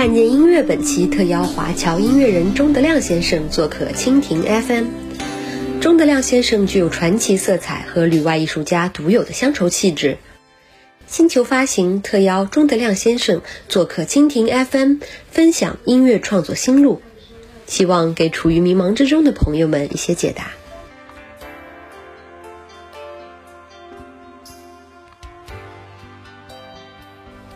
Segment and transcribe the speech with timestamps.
[0.00, 4.86] 看见音乐本期特邀华侨音乐人钟德亮先生做客蜻蜓 FM。
[5.78, 10.16] 钟德亮先生具有传奇色彩和旅外艺术家独有的乡愁气质。
[11.06, 14.94] 星球发行特邀钟德亮先生做客蜻蜓 FM，
[15.30, 17.02] 分享音乐创作心路，
[17.66, 20.46] 希望给处于迷茫之中的朋友们一些解答。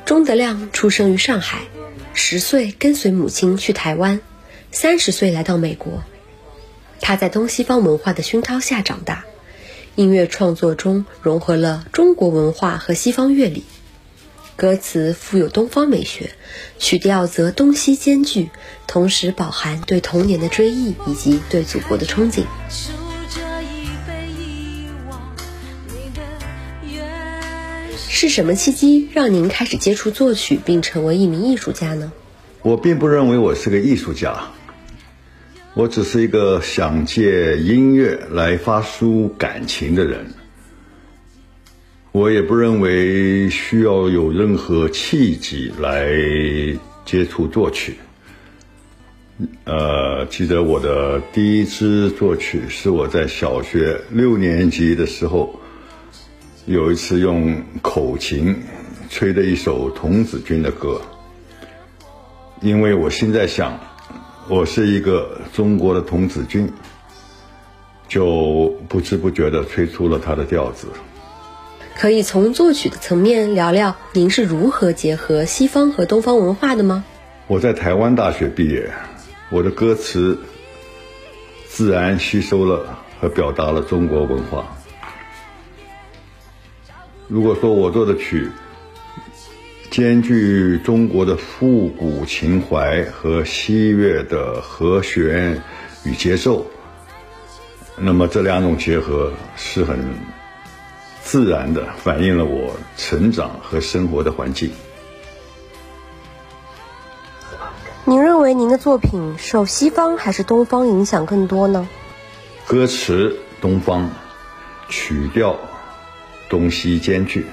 [0.04, 1.62] 钟德亮出生于上海，
[2.14, 4.20] 十岁跟随母亲去台湾，
[4.70, 6.02] 三十岁来到美国。
[7.00, 9.24] 他在东西方文化的熏陶下长大，
[9.96, 13.64] 音乐创作中融合了中国文化和西方乐理，
[14.56, 16.30] 歌词富有东方美学，
[16.78, 18.48] 曲调则东西兼具，
[18.86, 22.44] 同时饱含对童年的追忆以及对祖国的憧憬。
[28.08, 32.12] 是什么契机让您开始接触作曲并成为一名艺术家呢？
[32.62, 34.50] 我并不认为我是个艺术家，
[35.74, 40.26] 我只是一个想借音乐来发抒感情的人。
[42.12, 46.08] 我也不认为需要有任何契机来
[47.04, 47.96] 接触作曲。
[49.64, 55.60] 呃，记得我的第一支作曲是我在小学六年级的时候。
[56.66, 58.56] 有一次用口琴
[59.10, 60.98] 吹的一首童子军的歌，
[62.62, 63.78] 因为我现在想，
[64.48, 66.72] 我是一个中国的童子军，
[68.08, 70.86] 就不知不觉的吹出了他的调子。
[71.98, 77.04] 可以从作曲的层面聊聊您是如何结合西方和东方文化的吗？
[77.46, 78.90] 我在台湾大学毕业，
[79.50, 80.38] 我的歌词
[81.68, 84.64] 自然吸收了和表达了中国文化。
[87.26, 88.50] 如果说我做的曲
[89.90, 95.62] 兼具中国的复古情怀和西乐的和弦
[96.04, 96.66] 与节奏，
[97.96, 99.98] 那么这两种结合是很
[101.22, 104.70] 自然的，反映了我成长和生活的环境。
[108.04, 111.88] 您认为您的作品受西方还是东方影响更多呢？
[112.66, 114.10] 歌词东方，
[114.88, 115.58] 曲调。
[116.54, 117.46] 东西兼具。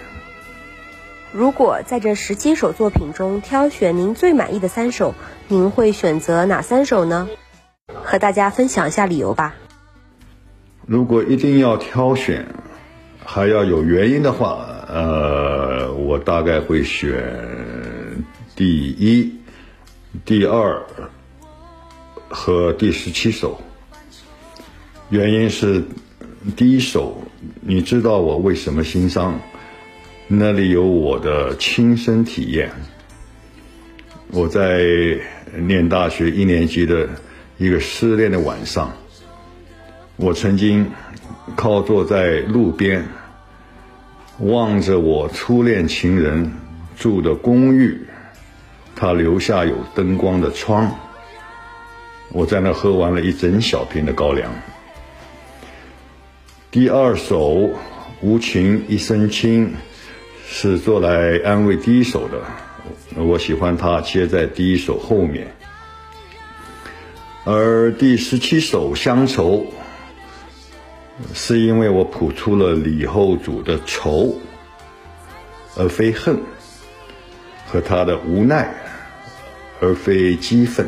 [1.32, 5.16] 如果在这十七首作品中挑选您最满意的三首，
[5.48, 7.28] 您会选择哪三首呢？
[8.04, 9.56] 和大家分享一下理由吧。
[10.86, 12.46] 如果一定要挑选，
[13.26, 18.24] 还要有原因的话，呃，我大概会选
[18.56, 19.34] 第一、
[20.24, 20.86] 第二
[22.30, 23.60] 和第十七首。
[25.10, 25.84] 原因是。
[26.58, 27.22] 第一首，
[27.62, 29.40] 你知道我为什么心伤？
[30.28, 32.72] 那里有我的亲身体验。
[34.32, 35.20] 我在
[35.56, 37.08] 念大学一年级的
[37.60, 38.92] 一个失恋的晚上，
[40.16, 40.90] 我曾经
[41.56, 43.06] 靠坐在路边，
[44.40, 46.52] 望着我初恋情人
[46.98, 48.02] 住的公寓，
[48.96, 50.92] 他留下有灯光的窗，
[52.32, 54.52] 我在那喝完了一整小瓶的高粱。
[56.72, 57.50] 第二首
[58.22, 59.68] 《无情一身轻》
[60.48, 62.42] 是做来安慰第一首的，
[63.22, 65.54] 我喜欢它接在第一首后面。
[67.44, 69.66] 而第十七首《乡愁》
[71.38, 74.40] 是因为我谱出了李后主的愁，
[75.76, 76.40] 而非恨，
[77.68, 78.74] 和他的无奈，
[79.82, 80.88] 而非激愤。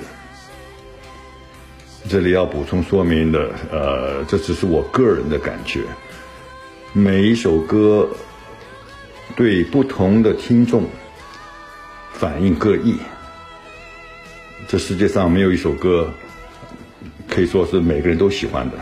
[2.14, 5.82] 这里要补充说明的，呃，这只是我个人的感觉。
[6.92, 8.08] 每一首歌
[9.36, 10.84] 对不同的听众
[12.12, 12.98] 反应各异。
[14.68, 16.14] 这世界上没有一首歌
[17.28, 18.78] 可以说是每个人都喜欢的。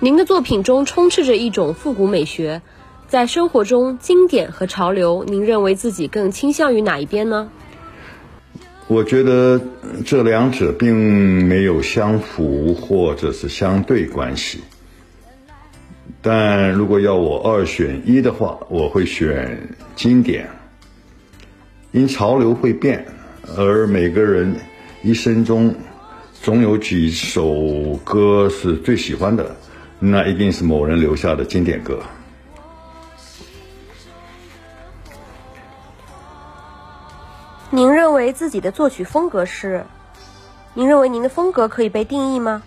[0.00, 2.62] 您的作品中充斥着一种复古美学，
[3.06, 7.50] 在生活中，经典和潮流，您认为自己更倾向于哪一边呢？
[8.88, 9.60] 我觉得
[10.06, 14.60] 这两者并没有相符或者是相对关系，
[16.22, 20.48] 但如果要我二选一的话，我会选经典。
[21.92, 23.06] 因潮流会变，
[23.56, 24.56] 而每个人
[25.02, 25.74] 一生中
[26.42, 29.54] 总有几首歌是最喜欢的，
[29.98, 32.00] 那一定是某人留下的经典歌。
[38.18, 39.86] 为自己的作曲风格是？
[40.74, 42.62] 您认为您的风格可以被定义吗？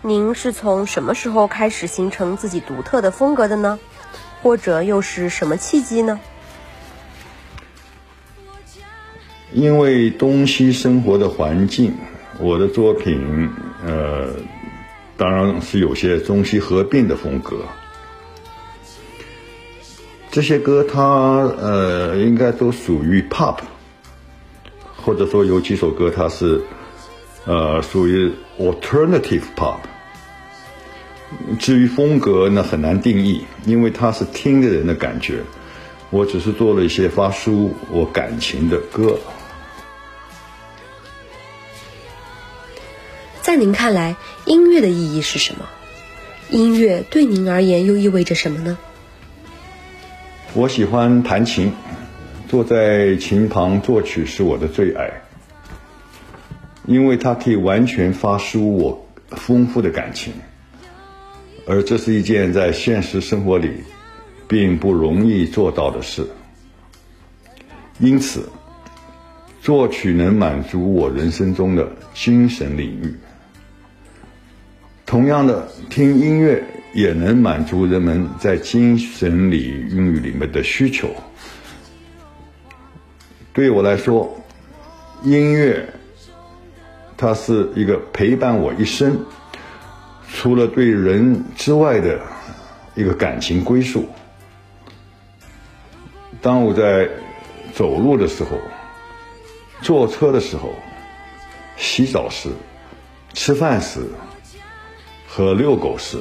[0.00, 3.78] 您是从什么时候开始形成自己独特的风格的呢？
[4.42, 6.18] 或者又是什么契机呢？
[9.52, 11.94] 因为东西生活的环境，
[12.38, 13.50] 我的作品
[13.84, 14.30] 呃，
[15.16, 17.58] 当然是有些中西合并的风格。
[20.30, 21.02] 这些歌它
[21.60, 23.58] 呃，应该都属于 pop，
[25.02, 26.60] 或者说有几首歌它是
[27.44, 29.78] 呃属于 alternative pop。
[31.58, 35.42] 至于风格呢，很难定义，因为它是听的人的感觉。
[36.10, 39.18] 我只是做了一些发抒我感情的歌。
[43.40, 44.14] 在您看来，
[44.44, 45.66] 音乐的意义是什么？
[46.50, 48.76] 音乐对您而言又意味着什么呢？
[50.52, 51.72] 我喜欢弹琴，
[52.52, 55.10] 坐在琴旁作曲是我的最爱，
[56.84, 60.34] 因为它可以完全发抒我丰富的感情，
[61.66, 63.70] 而这是一件在现实生活里
[64.46, 66.26] 并不容易做到的事。
[67.98, 68.46] 因此，
[69.62, 73.14] 作曲能满足我人生中的精神领域。
[75.06, 76.62] 同样的，听音乐
[76.92, 79.58] 也能满足人们在精神领
[79.88, 81.08] 域里面的需求。
[83.52, 84.34] 对我来说，
[85.22, 85.86] 音乐
[87.16, 89.18] 它是一个陪伴我一生，
[90.28, 92.20] 除了对人之外的
[92.94, 94.08] 一个感情归宿。
[96.40, 97.08] 当我在
[97.74, 98.58] 走路的时候、
[99.80, 100.72] 坐车的时候、
[101.76, 102.48] 洗澡时、
[103.32, 104.00] 吃饭时。
[105.34, 106.18] 和遛狗时，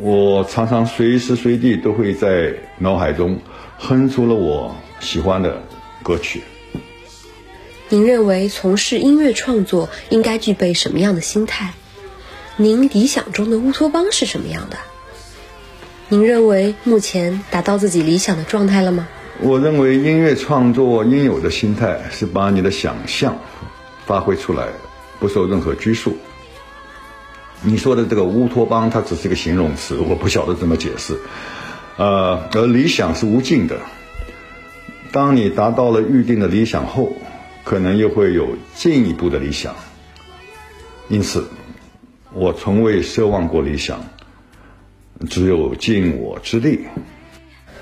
[0.00, 3.38] 我常常随时随地都会在脑海中
[3.78, 5.62] 哼出了我喜欢的
[6.02, 6.42] 歌曲。
[7.88, 11.74] 您认为从事音乐创作应该具备什么样的心态？
[12.56, 14.76] 您理想中的乌托邦是什么样的？
[16.08, 19.08] 您认为目前达到自己理想的状态了吗？
[19.40, 23.38] 我认为音乐创作应有的心态是把你的想象
[24.06, 24.68] 发挥出来，
[25.18, 26.16] 不受任何拘束。
[27.62, 31.18] 你说的这个乌托邦，它只是个形容词，我不晓得怎么解释。
[31.96, 33.80] 呃，而理想是无尽的。
[35.12, 37.12] 当你达到了预定的理想后，
[37.64, 39.74] 可能又会有进一步的理想。
[41.08, 41.44] 因此，
[42.32, 44.04] 我从未奢望过理想，
[45.28, 46.86] 只有尽我之力。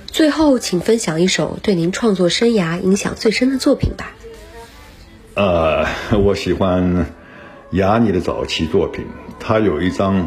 [0.06, 4.14] 最后，请分享一首对您创作生涯影响最深的作品吧。
[5.34, 5.86] 呃，
[6.18, 7.06] 我喜欢
[7.72, 9.04] 雅尼的早期作品。
[9.38, 10.26] 他有一张，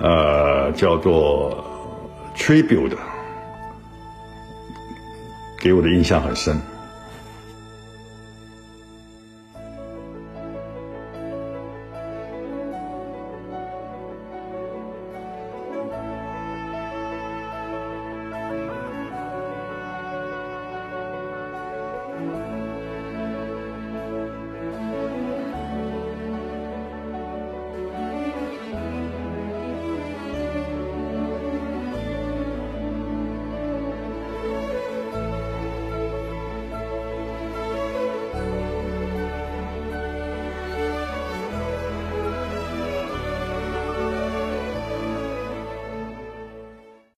[0.00, 1.64] 呃，叫做
[2.38, 2.90] 《Tribute》，
[5.62, 6.71] 给我的印象很深。